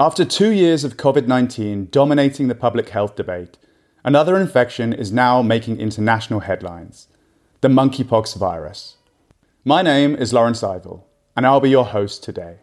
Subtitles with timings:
[0.00, 3.58] After two years of COVID 19 dominating the public health debate,
[4.04, 7.08] another infection is now making international headlines
[7.62, 8.98] the monkeypox virus.
[9.64, 11.02] My name is Lawrence Ivell,
[11.36, 12.58] and I'll be your host today.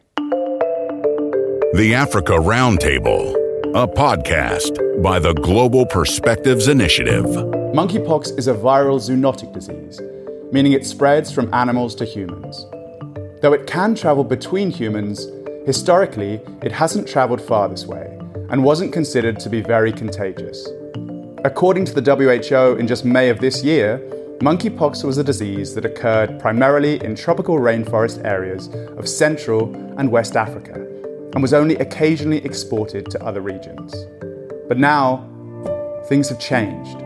[1.74, 3.34] The Africa Roundtable,
[3.76, 7.26] a podcast by the Global Perspectives Initiative.
[7.26, 10.00] Monkeypox is a viral zoonotic disease,
[10.54, 12.66] meaning it spreads from animals to humans.
[13.42, 15.28] Though it can travel between humans,
[15.66, 18.20] Historically, it hasn't travelled far this way
[18.52, 20.70] and wasn't considered to be very contagious.
[21.44, 23.98] According to the WHO, in just May of this year,
[24.42, 28.68] monkeypox was a disease that occurred primarily in tropical rainforest areas
[28.98, 30.76] of Central and West Africa
[31.34, 33.96] and was only occasionally exported to other regions.
[34.68, 35.28] But now,
[36.08, 37.00] things have changed.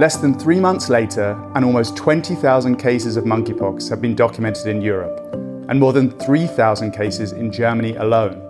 [0.00, 4.82] Less than three months later, and almost 20,000 cases of monkeypox have been documented in
[4.82, 5.20] Europe,
[5.68, 8.40] and more than 3,000 cases in Germany alone.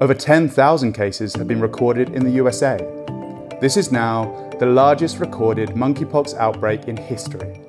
[0.00, 2.76] Over 10,000 cases have been recorded in the USA.
[3.60, 7.60] This is now the largest recorded monkeypox outbreak in history,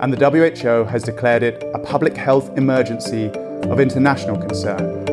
[0.00, 3.30] and the WHO has declared it a public health emergency
[3.70, 5.04] of international concern.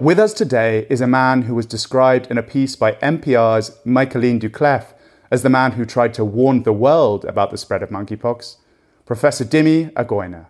[0.00, 4.40] With us today is a man who was described in a piece by NPR's Michaeleen
[4.40, 4.94] Doucleff
[5.30, 8.56] as the man who tried to warn the world about the spread of monkeypox
[9.08, 10.48] Professor Dimie Ogoina.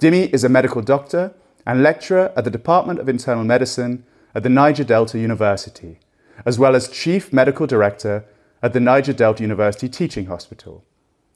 [0.00, 1.32] Dimie is a medical doctor
[1.64, 4.04] and lecturer at the Department of Internal Medicine
[4.34, 6.00] at the Niger Delta University,
[6.44, 8.24] as well as Chief Medical Director
[8.64, 10.82] at the Niger Delta University Teaching Hospital.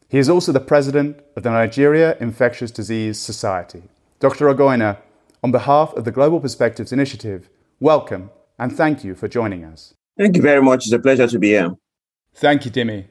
[0.08, 3.84] He is also the president of the Nigeria Infectious Disease Society.
[4.18, 4.46] Dr.
[4.52, 4.96] Ogoina,
[5.44, 9.94] on behalf of the Global Perspectives Initiative, welcome and thank you for joining us.
[10.18, 10.86] Thank you very much.
[10.86, 11.76] It's a pleasure to be here.
[12.34, 13.04] Thank you, Dimie.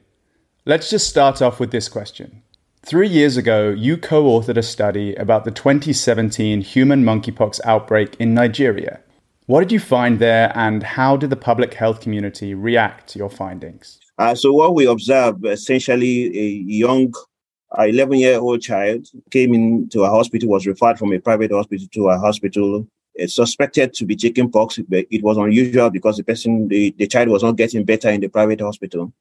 [0.66, 2.42] Let's just start off with this question.
[2.84, 8.34] Three years ago, you co authored a study about the 2017 human monkeypox outbreak in
[8.34, 9.00] Nigeria.
[9.46, 13.30] What did you find there, and how did the public health community react to your
[13.30, 14.00] findings?
[14.18, 17.14] Uh, so, what we observed essentially a young
[17.78, 22.08] 11 year old child came into a hospital, was referred from a private hospital to
[22.08, 22.84] a hospital.
[23.14, 24.80] It's suspected to be chickenpox.
[24.88, 28.20] But it was unusual because the person, the, the child was not getting better in
[28.20, 29.12] the private hospital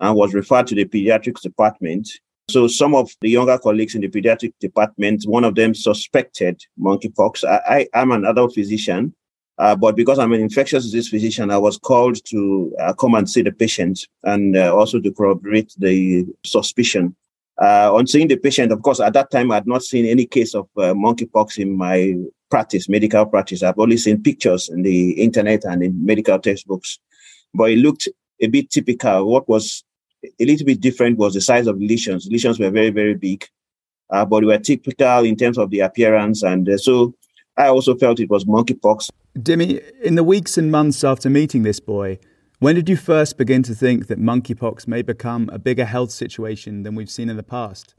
[0.00, 2.10] and was referred to the pediatrics department
[2.48, 7.44] so some of the younger colleagues in the pediatric department, one of them suspected monkeypox.
[7.44, 9.14] I, I am an adult physician,
[9.58, 13.28] uh, but because I'm an infectious disease physician, I was called to uh, come and
[13.28, 17.14] see the patient and uh, also to corroborate the suspicion.
[17.60, 20.24] Uh, on seeing the patient, of course, at that time, I had not seen any
[20.24, 22.16] case of uh, monkeypox in my
[22.50, 23.62] practice, medical practice.
[23.62, 26.98] I've only seen pictures in the internet and in medical textbooks,
[27.52, 28.08] but it looked
[28.40, 29.30] a bit typical.
[29.30, 29.84] What was
[30.24, 32.26] a little bit different was the size of the lesions.
[32.30, 33.46] Lesions were very, very big,
[34.10, 36.42] uh, but they were typical in terms of the appearance.
[36.42, 37.14] And uh, so
[37.56, 39.10] I also felt it was monkeypox.
[39.38, 42.18] Dimie, in the weeks and months after meeting this boy,
[42.58, 46.82] when did you first begin to think that monkeypox may become a bigger health situation
[46.82, 47.94] than we've seen in the past?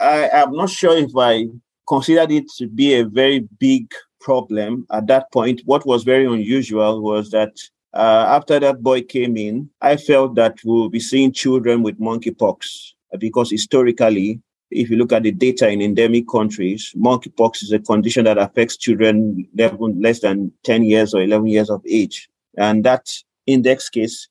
[0.00, 1.46] I am not sure if I
[1.88, 3.90] considered it to be a very big
[4.20, 5.62] problem at that point.
[5.64, 7.56] What was very unusual was that
[7.94, 12.92] uh, after that boy came in, I felt that we'll be seeing children with monkeypox
[13.18, 14.40] because historically,
[14.70, 18.76] if you look at the data in endemic countries, monkeypox is a condition that affects
[18.76, 22.28] children less than 10 years or 11 years of age.
[22.58, 23.10] And that
[23.46, 24.28] index case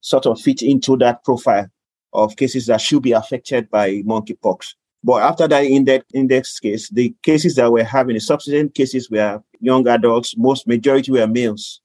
[0.00, 1.68] sort of fit into that profile
[2.12, 4.74] of cases that should be affected by monkeypox.
[5.02, 9.42] But after that index, index case, the cases that we're having, the subsequent cases were
[9.60, 11.80] young adults, most majority were males.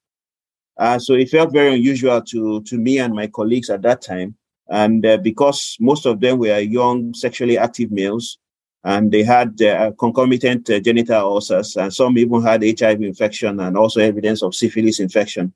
[0.79, 4.33] Uh, so it felt very unusual to, to me and my colleagues at that time.
[4.69, 8.37] And uh, because most of them were young, sexually active males,
[8.85, 13.75] and they had uh, concomitant uh, genital ulcers, and some even had HIV infection and
[13.75, 15.53] also evidence of syphilis infection.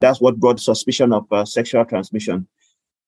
[0.00, 2.48] That's what brought suspicion of uh, sexual transmission.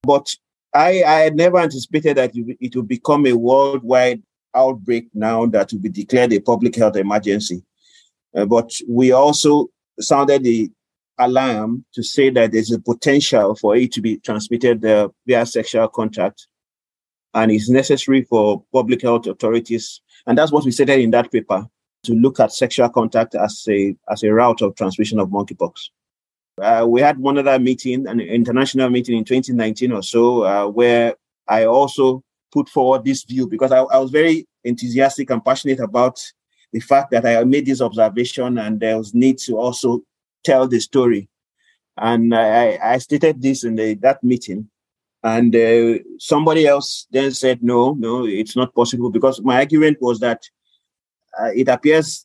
[0.03, 0.33] But
[0.73, 4.23] I, I had never anticipated that it would become a worldwide
[4.55, 7.63] outbreak now that would be declared a public health emergency.
[8.35, 9.69] Uh, but we also
[9.99, 10.71] sounded the
[11.19, 15.89] alarm to say that there's a potential for it to be transmitted uh, via sexual
[15.89, 16.47] contact
[17.35, 20.01] and it's necessary for public health authorities.
[20.27, 21.67] And that's what we said in that paper
[22.05, 25.73] to look at sexual contact as a as a route of transmission of monkeypox.
[26.61, 31.15] Uh, we had one other meeting an international meeting in 2019 or so uh, where
[31.47, 32.21] i also
[32.51, 36.21] put forward this view because I, I was very enthusiastic and passionate about
[36.73, 40.03] the fact that i made this observation and there was need to also
[40.45, 41.29] tell the story.
[41.97, 44.71] And I, I stated this in the, that meeting.
[45.23, 50.21] And uh, somebody else then said, no, no, it's not possible because my argument was
[50.21, 50.43] that
[51.39, 52.25] uh, it appears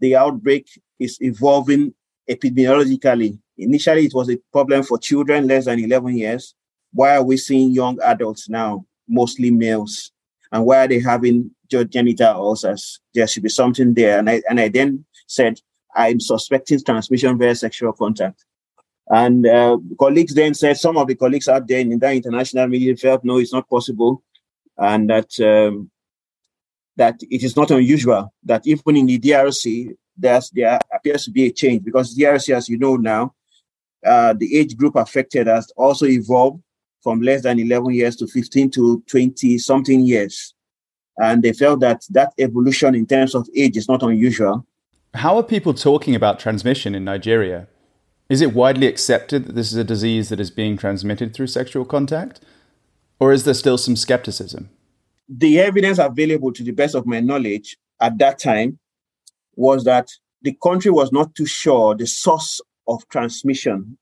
[0.00, 0.68] the outbreak
[0.98, 1.94] is evolving
[2.28, 3.38] epidemiologically.
[3.56, 6.54] Initially, it was a problem for children less than 11 years.
[6.92, 10.12] Why are we seeing young adults now, mostly males?
[10.52, 13.00] And why are they having genital ulcers?
[13.14, 14.18] There should be something there.
[14.18, 15.60] And I, and I then said,
[15.94, 18.44] I'm suspecting transmission via sexual contact.
[19.08, 22.94] And uh, colleagues then said, some of the colleagues out there in the international media
[22.96, 24.22] felt, no, it's not possible.
[24.76, 25.90] And that um,
[26.98, 31.46] that it is not unusual that even in the DRC, there's, there appears to be
[31.46, 33.34] a change because DRC, as you know now,
[34.04, 36.60] uh, the age group affected has also evolved
[37.02, 40.54] from less than 11 years to 15 to 20 something years.
[41.16, 44.66] And they felt that that evolution in terms of age is not unusual.
[45.14, 47.66] How are people talking about transmission in Nigeria?
[48.28, 51.86] Is it widely accepted that this is a disease that is being transmitted through sexual
[51.86, 52.40] contact?
[53.18, 54.68] Or is there still some skepticism?
[55.28, 58.78] The evidence available, to the best of my knowledge, at that time
[59.56, 60.08] was that
[60.42, 63.96] the country was not too sure the source of transmission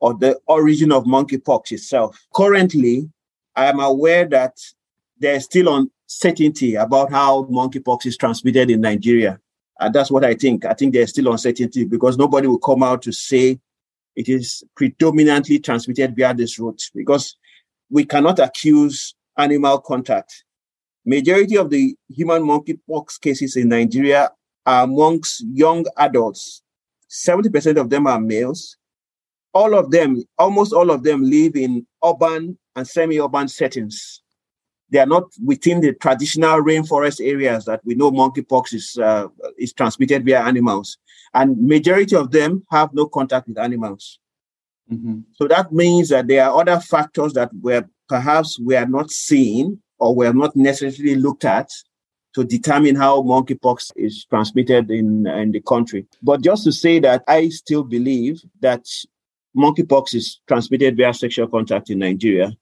[0.00, 2.26] or the origin of monkeypox itself.
[2.34, 3.10] Currently,
[3.56, 4.56] I am aware that
[5.18, 9.40] there is still uncertainty about how monkeypox is transmitted in Nigeria.
[9.80, 10.64] And that's what I think.
[10.64, 13.58] I think there's still uncertainty because nobody will come out to say
[14.16, 17.36] it is predominantly transmitted via this route because
[17.90, 20.44] we cannot accuse animal contact.
[21.04, 24.30] Majority of the human monkeypox cases in Nigeria
[24.64, 26.62] are amongst young adults.
[27.10, 28.76] 70% of them are males.
[29.52, 34.22] All of them, almost all of them live in urban and semi-urban settings.
[34.90, 39.28] They are not within the traditional rainforest areas that we know monkeypox is uh,
[39.58, 40.98] is transmitted via animals,
[41.32, 44.18] and majority of them have no contact with animals.
[44.92, 45.20] Mm-hmm.
[45.32, 49.80] So that means that there are other factors that were perhaps we are not seeing
[49.98, 51.70] or we have not necessarily looked at
[52.34, 56.06] to determine how monkeypox is transmitted in, in the country.
[56.22, 58.84] But just to say that I still believe that
[59.56, 62.52] monkeypox is transmitted via sexual contact in Nigeria.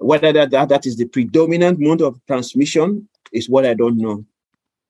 [0.00, 4.24] Whether that, that, that is the predominant mode of transmission is what I don't know.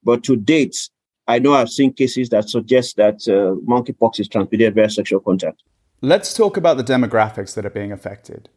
[0.04, 0.88] But to date,
[1.28, 5.62] I know I've seen cases that suggest that uh, monkeypox is transmitted via sexual contact.
[6.00, 8.48] Let's talk about the demographics that are being affected.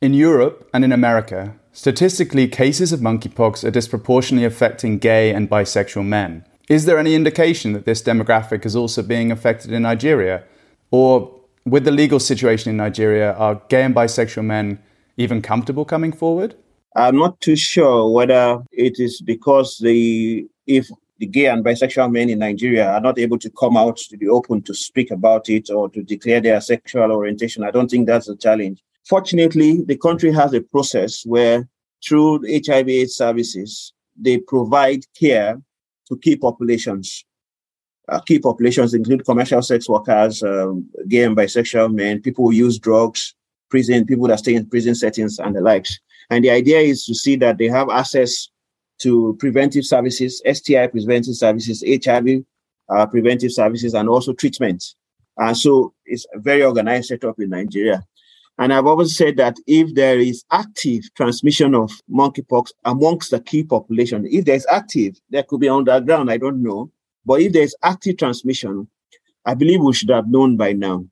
[0.00, 6.04] In Europe and in America, statistically, cases of monkeypox are disproportionately affecting gay and bisexual
[6.04, 6.44] men.
[6.68, 10.42] Is there any indication that this demographic is also being affected in Nigeria?
[10.90, 11.32] Or,
[11.64, 14.82] with the legal situation in Nigeria, are gay and bisexual men
[15.16, 16.56] even comfortable coming forward?
[16.96, 20.88] I'm not too sure whether it is because the if
[21.18, 24.28] the gay and bisexual men in Nigeria are not able to come out to the
[24.28, 27.62] open to speak about it or to declare their sexual orientation.
[27.62, 28.82] I don't think that's a challenge.
[29.06, 31.68] Fortunately, the country has a process where
[32.06, 35.60] through HIV AIDS services, they provide care
[36.08, 37.24] to key populations.
[38.08, 42.78] Uh, key populations include commercial sex workers, um, gay and bisexual men, people who use
[42.78, 43.34] drugs,
[43.74, 45.98] prison, people that stay in prison settings, and the likes.
[46.30, 48.48] And the idea is to see that they have access
[49.00, 52.44] to preventive services, STI preventive services, HIV
[52.88, 54.84] uh, preventive services, and also treatment.
[55.38, 58.04] And so it's a very organized setup in Nigeria.
[58.58, 63.64] And I've always said that if there is active transmission of monkeypox amongst the key
[63.64, 66.92] population, if there's active, there could be underground, I don't know.
[67.26, 68.86] But if there's active transmission,
[69.44, 71.06] I believe we should have known by now.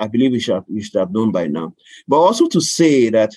[0.00, 1.74] I believe we should have, we should have known by now.
[2.08, 3.32] But also to say that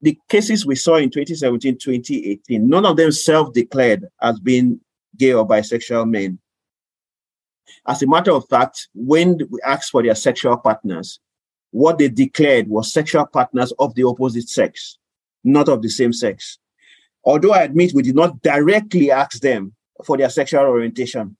[0.00, 4.80] the cases we saw in 2017, 2018, none of them self-declared as being
[5.16, 6.38] gay or bisexual men.
[7.86, 11.18] As a matter of fact, when we asked for their sexual partners,
[11.72, 14.98] what they declared was sexual partners of the opposite sex,
[15.42, 16.58] not of the same sex.
[17.24, 19.74] Although I admit we did not directly ask them
[20.04, 21.36] for their sexual orientation,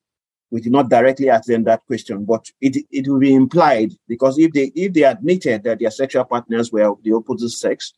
[0.50, 4.38] we did not directly ask them that question, but it, it will be implied because
[4.38, 7.92] if they if they admitted that their sexual partners were of the opposite sex,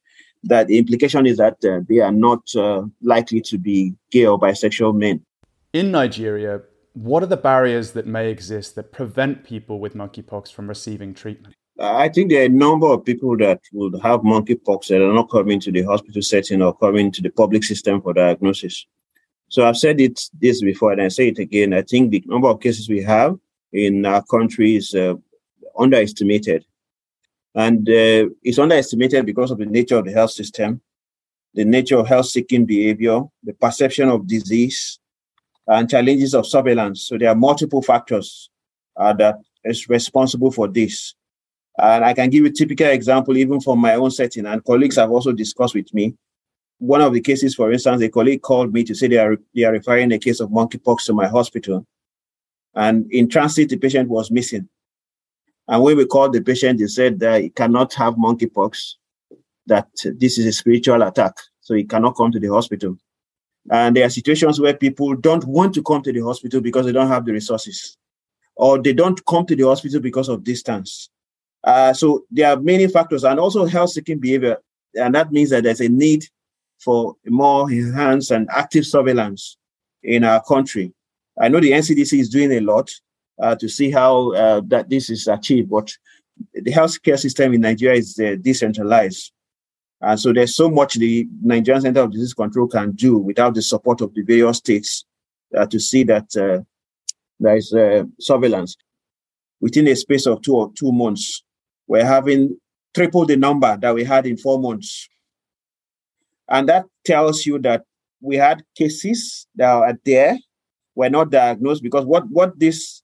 [0.45, 4.38] that the implication is that uh, they are not uh, likely to be gay or
[4.38, 5.25] bisexual men.
[5.73, 6.62] In Nigeria,
[6.95, 11.54] what are the barriers that may exist that prevent people with monkeypox from receiving treatment?
[11.78, 15.30] I think there are a number of people that would have monkeypox that are not
[15.30, 18.87] coming to the hospital setting or coming to the public system for diagnosis.
[19.50, 21.75] So I've said it this before and I say it again.
[21.75, 23.37] I think the number of cases we have
[23.73, 25.14] in our country is uh,
[25.76, 26.64] underestimated.
[27.57, 30.80] And uh, it's underestimated because of the nature of the health system,
[31.52, 35.00] the nature of health seeking behavior, the perception of disease,
[35.66, 37.09] and challenges of surveillance.
[37.09, 38.50] So there are multiple factors
[38.97, 41.14] uh, that is responsible for this.
[41.76, 44.97] And I can give you a typical example even from my own setting, and colleagues
[44.97, 46.14] have also discussed with me.
[46.80, 49.64] One of the cases, for instance, a colleague called me to say they are they
[49.64, 51.87] are referring a case of monkeypox to my hospital.
[52.75, 54.68] And in transit, the patient was missing.
[55.68, 58.94] And when we called the patient, they said that he cannot have monkeypox,
[59.66, 62.96] that this is a spiritual attack, so he cannot come to the hospital.
[63.70, 66.92] And there are situations where people don't want to come to the hospital because they
[66.92, 67.99] don't have the resources,
[68.56, 71.10] or they don't come to the hospital because of distance.
[71.62, 74.56] Uh, so there are many factors, and also health seeking behavior.
[74.94, 76.25] And that means that there's a need
[76.84, 79.56] for more enhanced and active surveillance
[80.02, 80.92] in our country.
[81.40, 82.90] I know the NCDC is doing a lot
[83.40, 85.92] uh, to see how uh, that this is achieved, but
[86.54, 89.32] the healthcare system in Nigeria is uh, decentralized.
[90.00, 93.62] And so there's so much the Nigerian Center of Disease Control can do without the
[93.62, 95.04] support of the various states
[95.56, 96.62] uh, to see that uh,
[97.38, 98.76] there is uh, surveillance.
[99.60, 101.42] Within a space of two or two months,
[101.87, 102.58] we're having
[102.94, 105.08] triple the number that we had in four months.
[106.50, 107.85] And that tells you that
[108.21, 110.38] we had cases that are there,
[110.95, 113.02] were not diagnosed because what, what this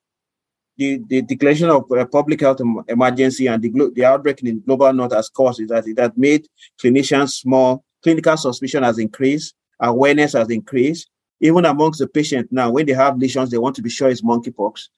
[0.76, 5.14] the, the declaration of a public health emergency and the, the outbreak in global north
[5.14, 6.46] has caused is that it has made
[6.78, 11.10] clinicians more clinical suspicion has increased, awareness has increased.
[11.40, 14.22] Even amongst the patient now, when they have lesions, they want to be sure it's
[14.22, 14.88] monkeypox.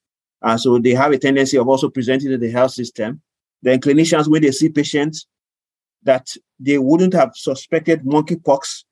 [0.42, 3.22] And so they have a tendency of also presenting to the health system.
[3.62, 5.26] Then clinicians, when they see patients
[6.02, 6.28] that
[6.58, 8.84] they wouldn't have suspected monkeypox,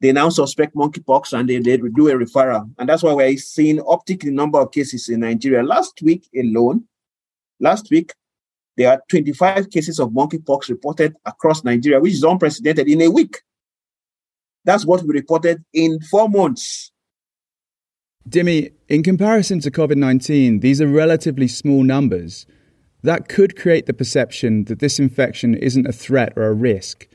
[0.00, 2.70] they now suspect monkeypox and they, they do a referral.
[2.78, 5.62] And that's why we're seeing uptick in number of cases in Nigeria.
[5.62, 6.84] Last week alone,
[7.60, 8.12] last week,
[8.76, 13.40] there are 25 cases of monkeypox reported across Nigeria, which is unprecedented in a week.
[14.64, 16.90] That's what we reported in four months.
[18.28, 22.46] Dimie, in comparison to COVID 19, these are relatively small numbers.
[23.02, 27.08] That could create the perception that this infection isn't a threat or a risk.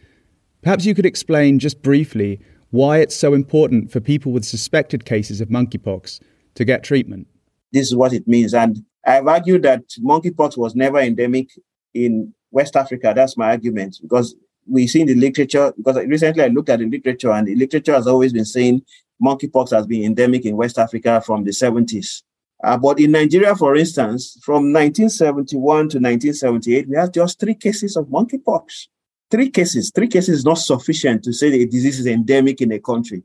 [0.61, 2.41] Perhaps you could explain just briefly
[2.71, 6.19] why it's so important for people with suspected cases of monkeypox
[6.55, 7.27] to get treatment.
[7.71, 8.53] This is what it means.
[8.53, 11.51] And I've argued that monkeypox was never endemic
[11.93, 13.13] in West Africa.
[13.15, 14.35] That's my argument because
[14.69, 17.93] we see in the literature, because recently I looked at the literature and the literature
[17.93, 18.81] has always been saying
[19.23, 22.23] monkeypox has been endemic in West Africa from the 70s.
[22.63, 25.59] Uh, but in Nigeria, for instance, from 1971
[25.89, 28.87] to 1978, we had just three cases of monkeypox.
[29.29, 29.91] Three cases.
[29.93, 33.23] Three cases is not sufficient to say the disease is endemic in a country.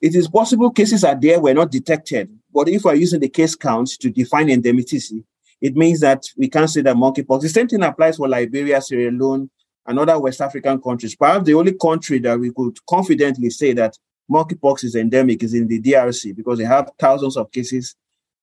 [0.00, 3.54] It is possible cases are there were not detected, but if we're using the case
[3.54, 5.24] count to define endemicity,
[5.60, 7.40] it means that we can't say that monkeypox.
[7.40, 9.48] The same thing applies for Liberia, Sierra Leone,
[9.86, 11.16] and other West African countries.
[11.16, 13.96] Perhaps the only country that we could confidently say that
[14.30, 17.94] monkeypox is endemic is in the DRC because they have thousands of cases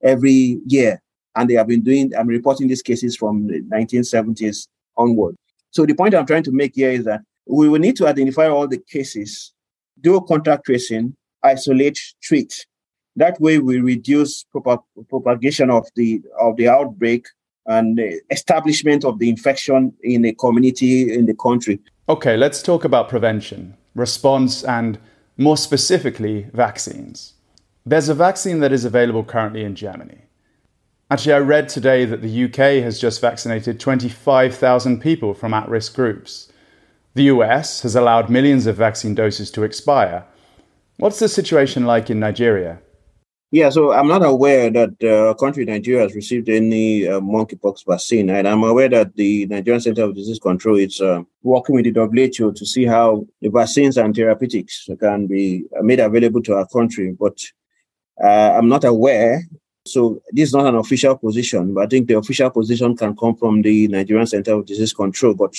[0.03, 1.01] every year,
[1.35, 2.11] and they have been doing.
[2.17, 4.67] I'm reporting these cases from the 1970s
[4.97, 5.35] onward.
[5.71, 8.47] So the point I'm trying to make here is that we will need to identify
[8.47, 9.53] all the cases,
[10.01, 12.65] do a contact tracing, isolate, treat.
[13.15, 17.25] That way, we reduce prop- propagation of the of the outbreak
[17.65, 21.79] and the establishment of the infection in a community in the country.
[22.09, 24.99] Okay, let's talk about prevention, response, and
[25.37, 27.33] more specifically, vaccines.
[27.85, 30.19] There's a vaccine that is available currently in Germany.
[31.11, 35.93] Actually, I read today that the UK has just vaccinated 25,000 people from at risk
[35.93, 36.49] groups.
[37.13, 40.23] The US has allowed millions of vaccine doses to expire.
[40.95, 42.79] What's the situation like in Nigeria?
[43.51, 48.29] Yeah, so I'm not aware that uh, country Nigeria has received any uh, monkeypox vaccine,
[48.29, 51.91] and I'm aware that the Nigerian Center of Disease Control is uh, working with the
[51.91, 57.15] WHO to see how the vaccines and therapeutics can be made available to our country.
[57.19, 57.37] But
[58.23, 59.41] uh, I'm not aware
[59.85, 63.35] so this is not an official position, but I think the official position can come
[63.35, 65.53] from the Nigerian Center of Disease Control, but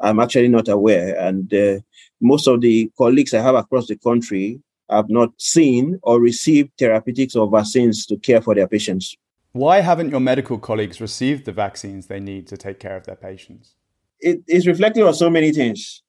[0.00, 1.18] I'm actually not aware.
[1.18, 1.80] And uh,
[2.20, 7.36] most of the colleagues I have across the country have not seen or received therapeutics
[7.36, 9.14] or vaccines to care for their patients.
[9.52, 13.16] Why haven't your medical colleagues received the vaccines they need to take care of their
[13.16, 13.74] patients?
[14.20, 16.02] It is reflective of so many things.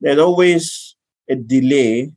[0.00, 0.96] There's always
[1.30, 2.12] a delay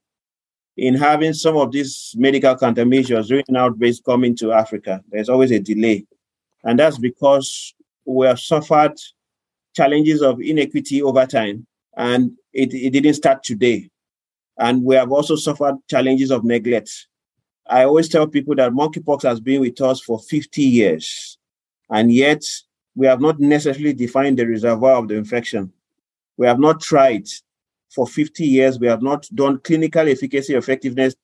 [0.80, 5.04] in having some of these medical countermeasures during outbreaks coming to Africa.
[5.12, 6.06] There's always a delay.
[6.64, 7.74] And that's because
[8.06, 8.94] we have suffered
[9.76, 11.66] challenges of inequity over time,
[11.98, 13.90] and it, it didn't start today.
[14.58, 17.08] And we have also suffered challenges of neglect.
[17.68, 21.38] I always tell people that monkeypox has been with us for 50 years,
[21.90, 22.44] and yet
[22.96, 25.72] we have not necessarily defined the reservoir of the infection.
[26.38, 27.28] We have not tried
[27.90, 31.16] for 50 years, we have not done clinical efficacy effectiveness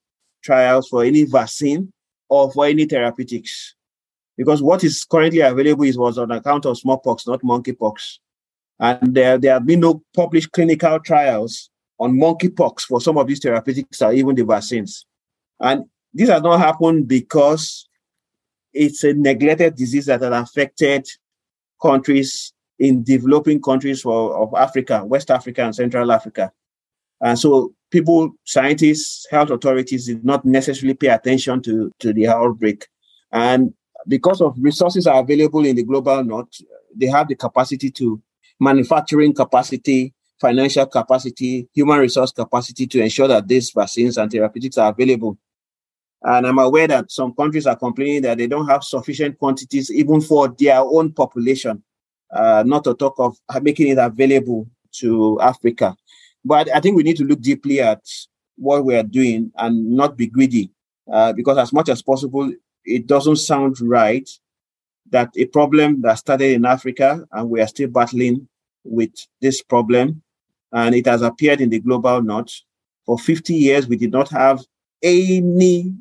[0.43, 1.91] trials for any vaccine
[2.29, 3.75] or for any therapeutics.
[4.37, 8.17] Because what is currently available is was on account of smallpox, not monkeypox.
[8.79, 11.69] And there, there have been no published clinical trials
[11.99, 15.05] on monkeypox for some of these therapeutics or even the vaccines.
[15.59, 17.87] And this has not happened because
[18.73, 21.07] it's a neglected disease that has affected
[21.81, 26.51] countries in developing countries for, of Africa, West Africa, and Central Africa.
[27.21, 32.87] And so people, scientists, health authorities did not necessarily pay attention to, to the outbreak.
[33.31, 33.73] And
[34.07, 36.49] because of resources are available in the global north,
[36.95, 38.21] they have the capacity to
[38.59, 44.91] manufacturing capacity, financial capacity, human resource capacity to ensure that these vaccines and therapeutics are
[44.91, 45.37] available.
[46.21, 50.21] And I'm aware that some countries are complaining that they don't have sufficient quantities even
[50.21, 51.83] for their own population,
[52.35, 54.67] uh, not to talk of making it available
[54.99, 55.95] to Africa.
[56.43, 58.01] But I think we need to look deeply at
[58.57, 60.69] what we are doing and not be greedy,
[61.11, 62.51] uh, because as much as possible,
[62.83, 64.29] it doesn't sound right
[65.11, 68.47] that a problem that started in Africa and we are still battling
[68.83, 69.11] with
[69.41, 70.21] this problem,
[70.71, 72.61] and it has appeared in the global north.
[73.05, 74.63] For 50 years, we did not have
[75.01, 75.93] any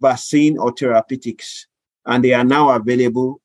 [0.00, 1.66] vaccine or therapeutics,
[2.04, 3.40] and they are now available.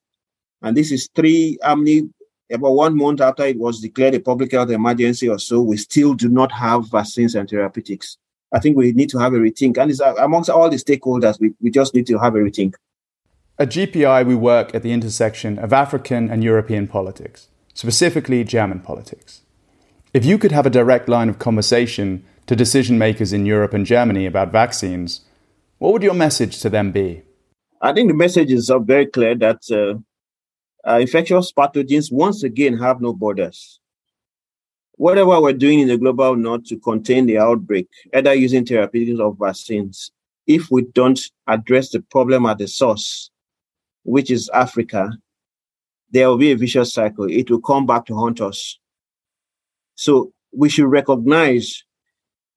[0.62, 2.10] And this is three, how many,
[2.52, 6.14] about one month after it was declared a public health emergency or so, we still
[6.14, 8.18] do not have vaccines and therapeutics.
[8.54, 9.78] I think we need to have a rethink.
[9.78, 12.76] And it's uh, amongst all the stakeholders, we, we just need to have a rethink.
[13.58, 19.42] At GPI, we work at the intersection of African and European politics, specifically German politics.
[20.14, 23.86] If you could have a direct line of conversation to decision makers in Europe and
[23.86, 25.22] Germany about vaccines,
[25.78, 27.22] what would your message to them be?
[27.82, 30.00] I think the message is very clear that uh,
[30.88, 33.82] uh, infectious pathogens once again have no borders
[35.02, 39.34] whatever we're doing in the global north to contain the outbreak, either using therapeutics or
[39.34, 40.12] vaccines,
[40.46, 43.32] if we don't address the problem at the source,
[44.04, 45.10] which is Africa,
[46.12, 47.26] there will be a vicious cycle.
[47.26, 48.78] It will come back to haunt us.
[49.96, 51.84] So we should recognize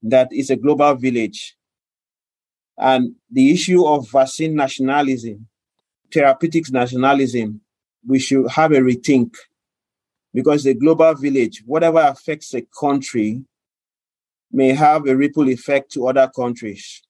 [0.03, 1.55] that it's a global village.
[2.77, 5.47] And the issue of vaccine nationalism,
[6.13, 7.61] therapeutics nationalism,
[8.07, 9.35] we should have a rethink
[10.33, 13.43] because the global village, whatever affects a country,
[14.51, 17.01] may have a ripple effect to other countries.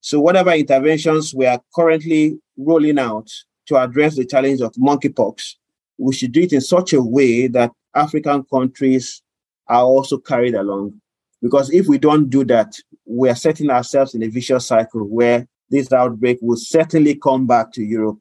[0.00, 3.30] So, whatever interventions we are currently rolling out
[3.66, 5.54] to address the challenge of monkeypox,
[5.98, 9.22] we should do it in such a way that African countries
[9.66, 11.00] are also carried along.
[11.42, 15.46] Because if we don't do that, we are setting ourselves in a vicious cycle where
[15.70, 18.20] this outbreak will certainly come back to Europe.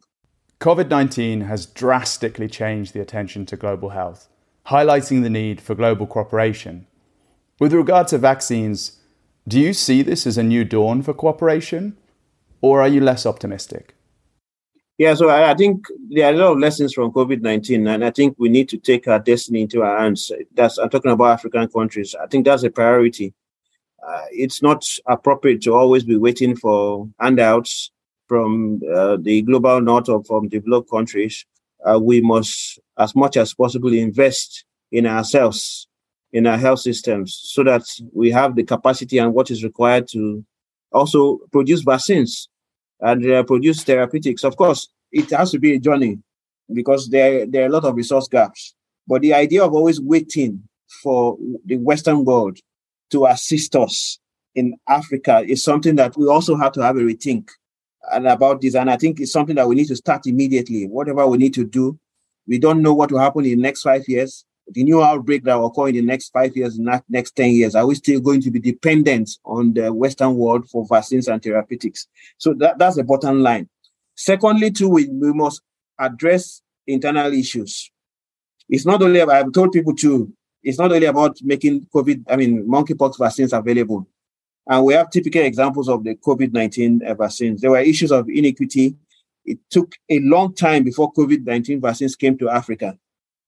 [0.59, 4.27] COVID 19 has drastically changed the attention to global health
[4.67, 6.85] highlighting the need for global cooperation.
[7.59, 8.99] With regard to vaccines,
[9.47, 11.97] do you see this as a new dawn for cooperation,
[12.61, 13.95] or are you less optimistic?
[14.97, 18.11] Yeah, so I, think there are a lot of lessons from COVID 19, and I
[18.11, 20.31] think we need to take our destiny into our hands.
[20.53, 22.15] That's, I'm talking about African countries.
[22.15, 23.33] I think that's a priority.
[24.05, 27.91] Uh, it's not appropriate to always be waiting for handouts
[28.27, 31.45] from uh, the global north or from developed countries
[31.85, 35.87] uh, we must, as much as possible, invest in ourselves,
[36.33, 40.43] in our health systems, so that we have the capacity and what is required to
[40.91, 42.49] also produce vaccines
[42.99, 44.43] and uh, produce therapeutics.
[44.43, 46.19] Of course, it has to be a journey
[46.73, 48.73] because there, there are a lot of resource gaps.
[49.07, 50.67] But the idea of always waiting
[51.01, 52.57] for the Western world
[53.11, 54.19] to assist us
[54.55, 57.49] in Africa is something that we also have to have a rethink
[58.11, 58.75] and about this.
[58.75, 60.87] And I think it's something that we need to start immediately.
[60.87, 61.99] Whatever we need to do,
[62.47, 64.45] we don't know what will happen in the next five years.
[64.69, 66.77] The new outbreak that will occur in the next five years,
[67.09, 70.85] next 10 years, are we still going to be dependent on the Western world for
[70.85, 72.07] vaccines and therapeutics?
[72.37, 73.69] So that, that's the bottom line.
[74.15, 75.61] Secondly, too, we, we must
[75.99, 77.89] address internal issues.
[78.69, 82.35] It's not only about, I've told people too, it's not only about making COVID, I
[82.35, 84.07] mean, monkeypox vaccines available.
[84.67, 87.61] And we have typical examples of the COVID 19 vaccines.
[87.61, 88.95] There were issues of inequity.
[89.45, 92.97] It took a long time before COVID 19 vaccines came to Africa.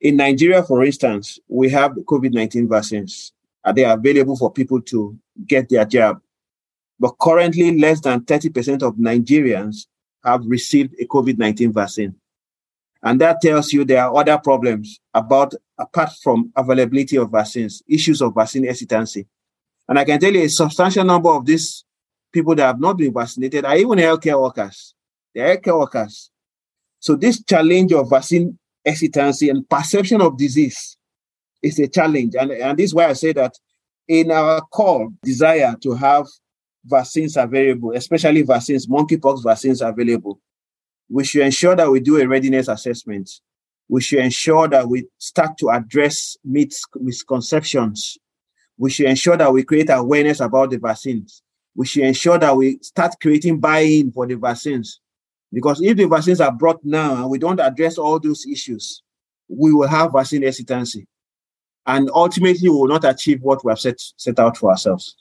[0.01, 3.33] In Nigeria, for instance, we have COVID 19 vaccines.
[3.65, 6.21] Are they available for people to get their jab?
[6.99, 9.87] But currently, less than 30% of Nigerians
[10.23, 12.15] have received a COVID 19 vaccine.
[13.03, 18.21] And that tells you there are other problems about, apart from availability of vaccines, issues
[18.21, 19.25] of vaccine hesitancy.
[19.89, 21.83] And I can tell you a substantial number of these
[22.31, 24.93] people that have not been vaccinated are even healthcare workers.
[25.33, 26.29] They're healthcare workers.
[26.99, 30.95] So this challenge of vaccine hesitancy and perception of disease
[31.63, 32.35] is a challenge.
[32.35, 33.55] And, and this is why I say that
[34.07, 36.27] in our core desire to have
[36.85, 40.39] vaccines available, especially vaccines, monkeypox vaccines available,
[41.09, 43.27] we should ensure that we do a readiness assessment.
[43.87, 48.19] We should ensure that we start to address misconceptions
[48.79, 51.43] we should ensure that we create awareness about the vaccines.
[51.75, 55.01] We should ensure that we start creating buy-in for the vaccines.
[55.51, 59.03] Because if the vaccines are brought now and we don't address all those issues,
[59.49, 61.07] we will have vaccine hesitancy.
[61.85, 65.15] And ultimately, we will not achieve what we have set, set out for ourselves.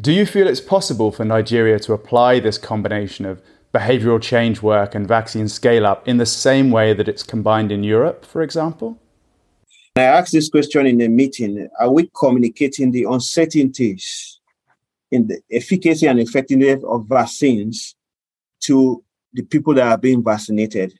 [0.00, 3.40] Do you feel it's possible for Nigeria to apply this combination of
[3.72, 7.84] behavioral change work and vaccine scale up in the same way that it's combined in
[7.84, 8.98] Europe, for example?
[9.94, 14.40] I asked this question in a meeting Are we communicating the uncertainties
[15.10, 17.94] in the efficacy and effectiveness of vaccines
[18.60, 20.98] to the people that are being vaccinated?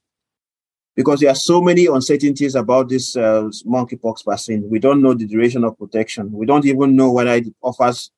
[0.94, 4.68] Because there are so many uncertainties about this uh, monkeypox vaccine.
[4.68, 6.30] We don't know the duration of protection.
[6.30, 8.10] We don't even know whether it offers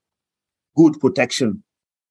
[0.76, 1.62] good protection.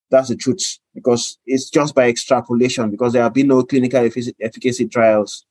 [0.09, 4.87] That's the truth, because it's just by extrapolation, because there have been no clinical efficacy
[4.87, 5.45] trials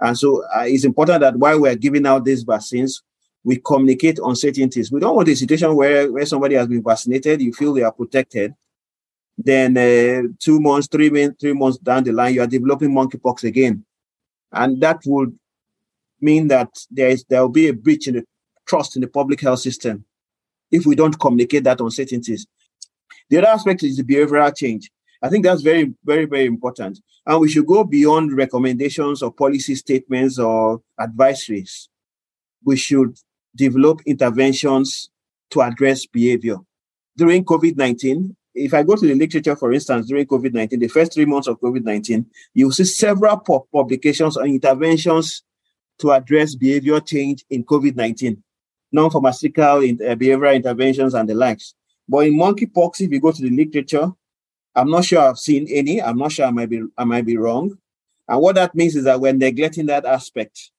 [0.00, 3.02] and so uh, it's important that while we're giving out these vaccines,
[3.44, 4.92] we communicate uncertainties.
[4.92, 7.92] We don't want a situation where, where somebody has been vaccinated, you feel they are
[7.92, 8.54] protected.
[9.36, 11.08] Then uh, two months, three,
[11.40, 13.84] three months down the line, you are developing monkeypox again.
[14.52, 15.38] And that would
[16.20, 18.24] mean that there is there will be a breach in the
[18.66, 20.04] trust in the public health system
[20.70, 22.46] if we don't communicate that uncertainties.
[23.30, 24.90] The other aspect is the behavioral change.
[25.22, 27.00] I think that's very, very, very important.
[27.28, 31.88] And we should go beyond recommendations or policy statements or advisories.
[32.64, 33.18] We should
[33.54, 35.10] develop interventions
[35.50, 36.56] to address behavior.
[37.18, 40.88] During COVID 19, if I go to the literature, for instance, during COVID 19, the
[40.88, 43.36] first three months of COVID 19, you'll see several
[43.72, 45.42] publications on interventions
[45.98, 48.42] to address behavior change in COVID 19,
[48.92, 51.74] non pharmaceutical uh, behavioral interventions and the likes.
[52.08, 54.12] But in monkeypox, if you go to the literature,
[54.74, 56.00] I'm not sure I've seen any.
[56.00, 57.76] I'm not sure I might be I might be wrong.
[58.28, 60.70] And what that means is that we're neglecting that aspect.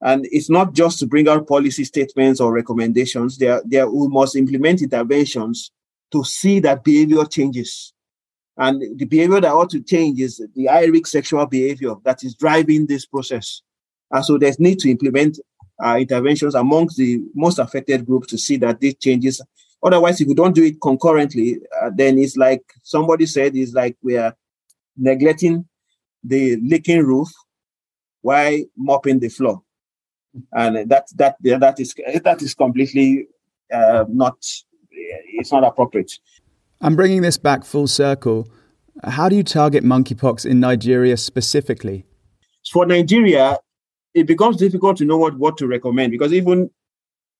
[0.00, 3.36] And it's not just to bring out policy statements or recommendations.
[3.36, 5.70] There, there we must implement interventions
[6.12, 7.92] to see that behavior changes.
[8.56, 12.86] And the behavior that ought to change is the risk sexual behavior that is driving
[12.86, 13.62] this process.
[14.10, 15.38] And so there's need to implement
[15.84, 19.40] uh, interventions amongst the most affected groups to see that these changes
[19.82, 23.96] Otherwise, if we don't do it concurrently, uh, then it's like somebody said, it's like
[24.02, 24.34] we are
[24.96, 25.64] neglecting
[26.24, 27.28] the leaking roof
[28.22, 29.62] while mopping the floor,
[30.52, 33.26] and that that that is that is completely
[33.72, 34.36] uh, not
[34.90, 36.12] it's not appropriate.
[36.80, 38.48] I'm bringing this back full circle.
[39.04, 42.04] How do you target monkeypox in Nigeria specifically?
[42.72, 43.58] For Nigeria,
[44.14, 46.70] it becomes difficult to know what, what to recommend because even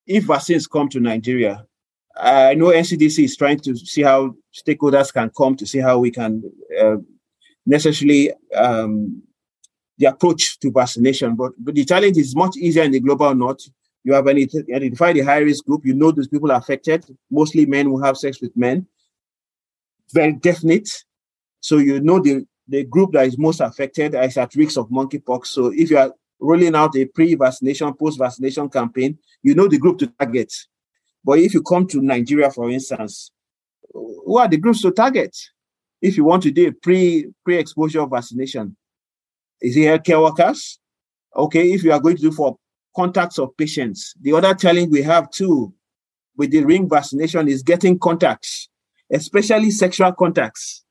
[0.07, 1.65] if vaccines come to Nigeria,
[2.21, 6.11] I know NCDC is trying to see how stakeholders can come to see how we
[6.11, 6.43] can
[6.79, 6.97] uh,
[7.65, 9.23] necessarily um,
[9.97, 11.35] the approach to vaccination.
[11.35, 13.61] But, but the challenge is much easier in the global north.
[14.03, 15.85] You have identified the high risk group.
[15.85, 18.87] You know those people affected, mostly men who have sex with men.
[20.11, 20.89] Very definite.
[21.59, 25.47] So you know the, the group that is most affected is at risk of monkeypox.
[25.47, 30.07] So if you are rolling out a pre-vaccination, post-vaccination campaign, you know the group to
[30.07, 30.53] target.
[31.29, 33.29] But if you come to Nigeria, for instance,
[33.93, 35.37] who are the groups to target?
[36.01, 38.75] If you want to do a pre pre exposure vaccination,
[39.61, 40.79] is it healthcare workers?
[41.35, 42.57] Okay, if you are going to do for
[42.95, 45.71] contacts of patients, the other challenge we have too
[46.35, 48.67] with the ring vaccination is getting contacts,
[49.11, 50.83] especially sexual contacts.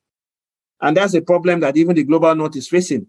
[0.81, 3.09] And that's a problem that even the global north is facing.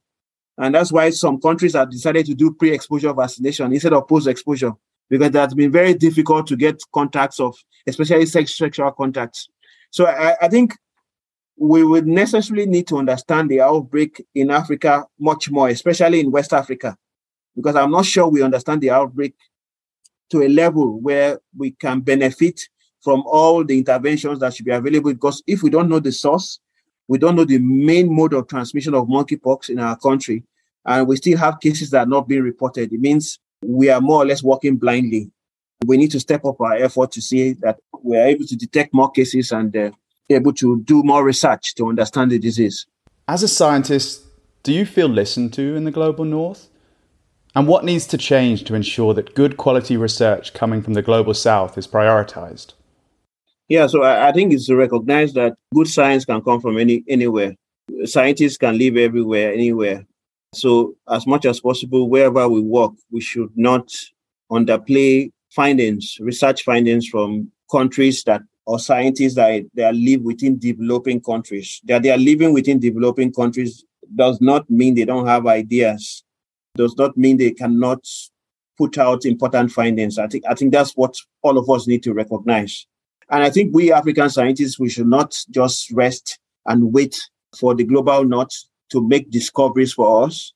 [0.58, 4.26] And that's why some countries have decided to do pre exposure vaccination instead of post
[4.26, 4.74] exposure
[5.10, 7.56] because it has been very difficult to get contacts of,
[7.88, 9.50] especially sex, sexual contacts.
[9.92, 10.74] So I, I think
[11.58, 16.54] we would necessarily need to understand the outbreak in Africa much more, especially in West
[16.54, 16.96] Africa,
[17.56, 19.34] because I'm not sure we understand the outbreak
[20.30, 22.62] to a level where we can benefit
[23.02, 25.12] from all the interventions that should be available.
[25.12, 26.60] Because if we don't know the source,
[27.08, 30.44] we don't know the main mode of transmission of monkeypox in our country,
[30.86, 34.24] and we still have cases that are not being reported, it means we are more
[34.24, 35.32] or less walking blindly.
[35.86, 38.94] We need to step up our effort to see that we are able to detect
[38.94, 39.92] more cases and uh,
[40.30, 42.86] able to do more research to understand the disease.
[43.28, 44.24] As a scientist,
[44.64, 46.68] do you feel listened to in the global north?
[47.56, 51.34] And what needs to change to ensure that good quality research coming from the global
[51.34, 52.74] south is prioritized?
[53.68, 57.04] Yeah, so I, I think it's to recognize that good science can come from any
[57.08, 57.56] anywhere.
[58.06, 60.06] Scientists can live everywhere, anywhere.
[60.54, 63.92] So, as much as possible, wherever we work, we should not
[64.52, 71.22] underplay findings, research findings from countries that or scientists that they are live within developing
[71.22, 71.82] countries.
[71.86, 73.84] That they are living within developing countries
[74.16, 76.24] does not mean they don't have ideas.
[76.76, 78.06] Does not mean they cannot
[78.78, 80.18] put out important findings.
[80.18, 82.86] I think I think that's what all of us need to recognize.
[83.32, 87.20] And I think we African scientists we should not just rest and wait
[87.60, 88.56] for the global north
[88.92, 90.54] to make discoveries for us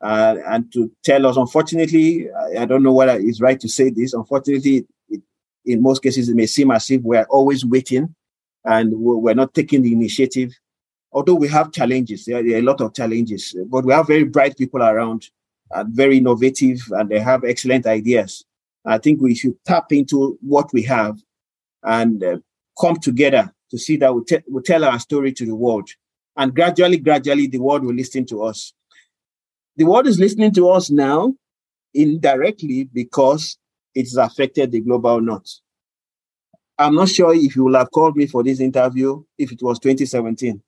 [0.00, 1.36] uh, and to tell us.
[1.36, 4.12] Unfortunately, I don't know whether it's right to say this.
[4.12, 5.22] Unfortunately, it,
[5.64, 8.14] in most cases, it may seem as if we're always waiting
[8.64, 10.52] and we're not taking the initiative.
[11.12, 14.56] Although we have challenges, there are a lot of challenges, but we have very bright
[14.58, 15.28] people around
[15.70, 18.44] and very innovative, and they have excellent ideas.
[18.84, 21.18] I think we should tap into what we have
[21.82, 22.38] and uh,
[22.80, 25.88] come together to see that we, te- we tell our story to the world.
[26.36, 28.72] And gradually, gradually, the world will listen to us.
[29.76, 31.34] The world is listening to us now
[31.92, 33.58] indirectly because
[33.94, 35.60] it's affected the global north.
[36.76, 39.78] I'm not sure if you would have called me for this interview if it was
[39.78, 40.60] 2017.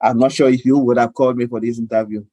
[0.00, 2.24] I'm not sure if you would have called me for this interview.